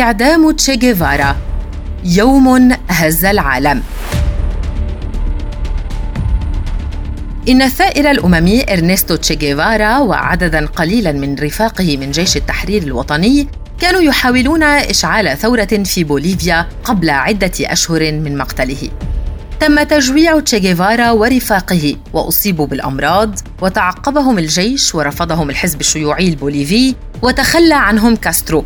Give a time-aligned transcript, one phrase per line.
[0.00, 1.36] إعدام تشي جيفارا.
[2.04, 3.82] يوم هز العالم.
[7.48, 13.48] إن الثائر الأممي إرنستو تشي جيفارا وعددا قليلا من رفاقه من جيش التحرير الوطني
[13.80, 18.90] كانوا يحاولون إشعال ثورة في بوليفيا قبل عدة أشهر من مقتله.
[19.60, 28.16] تم تجويع تشي جيفارا ورفاقه واصيبوا بالأمراض وتعقبهم الجيش ورفضهم الحزب الشيوعي البوليفي وتخلى عنهم
[28.16, 28.64] كاسترو.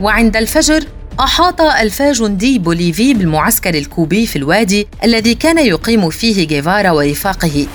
[0.00, 0.84] وعند الفجر
[1.20, 7.66] أحاط ألف جندي بوليفي بالمعسكر الكوبي في الوادي الذي كان يقيم فيه جيفارا ورفاقه.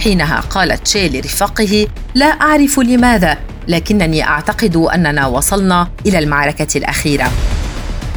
[0.00, 3.38] حينها قال تشي لرفاقه لا أعرف لماذا
[3.68, 7.30] لكنني أعتقد أننا وصلنا إلى المعركة الأخيرة.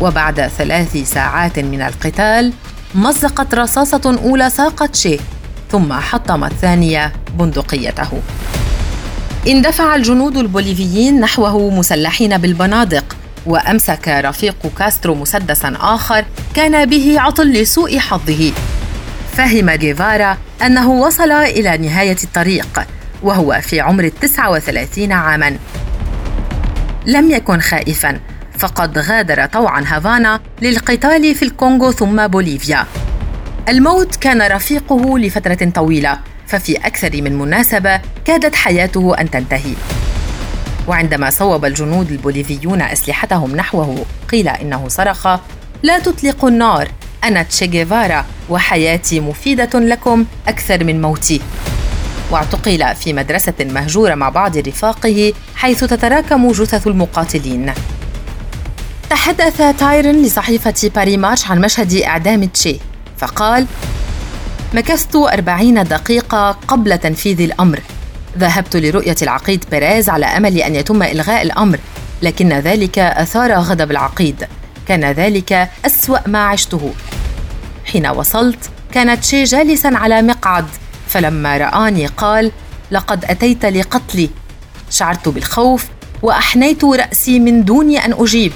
[0.01, 2.53] وبعد ثلاث ساعات من القتال
[2.95, 5.17] مزقت رصاصة أولى ساق تشي
[5.71, 8.21] ثم حطم الثانية بندقيته.
[9.47, 17.99] اندفع الجنود البوليفيين نحوه مسلحين بالبنادق وأمسك رفيق كاسترو مسدسا آخر كان به عطل لسوء
[17.99, 18.53] حظه.
[19.33, 22.79] فهم جيفارا أنه وصل إلى نهاية الطريق
[23.23, 25.57] وهو في عمر التسعة وثلاثين عاما.
[27.05, 28.19] لم يكن خائفا
[28.57, 32.85] فقد غادر طوعا هافانا للقتال في الكونغو ثم بوليفيا.
[33.69, 36.17] الموت كان رفيقه لفترة طويلة
[36.47, 39.73] ففي أكثر من مناسبة كادت حياته أن تنتهي.
[40.87, 45.27] وعندما صوب الجنود البوليفيون أسلحتهم نحوه قيل إنه صرخ
[45.83, 46.87] لا تطلقوا النار
[47.23, 51.41] أنا تشيغيفارا وحياتي مفيدة لكم أكثر من موتي.
[52.31, 57.73] واعتقل في مدرسة مهجورة مع بعض رفاقه حيث تتراكم جثث المقاتلين.
[59.09, 62.79] تحدث تايرن لصحيفة باري ماتش عن مشهد إعدام تشي
[63.17, 63.67] فقال
[64.73, 67.81] مكثت أربعين دقيقة قبل تنفيذ الأمر.
[68.37, 71.79] ذهبت لرؤية العقيد بيريز على أمل أن يتم إلغاء الأمر
[72.21, 74.47] لكن ذلك أثار غضب العقيد.
[74.87, 76.93] كان ذلك أسوأ ما عشته.
[77.85, 80.65] حين وصلت كان تشي جالسا على مقعد
[81.07, 82.51] فلما رآني قال
[82.91, 84.29] لقد أتيت لقتلي.
[84.89, 85.85] شعرت بالخوف
[86.21, 88.51] وأحنيت رأسي من دون أن أجيب.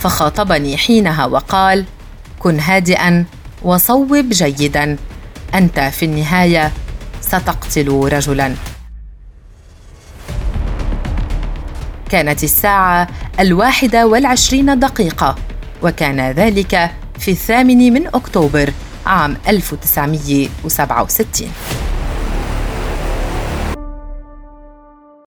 [0.00, 1.84] فخاطبني حينها وقال
[2.38, 3.24] كن هادئا
[3.62, 4.96] وصوب جيدا.
[5.54, 6.72] أنت في النهاية
[7.20, 8.54] ستقتل رجلا.
[12.10, 13.08] كانت الساعة
[13.40, 15.36] الواحدة والعشرين دقيقة
[15.82, 18.72] وكان ذلك في الثامن من أكتوبر
[19.06, 21.48] عام 1967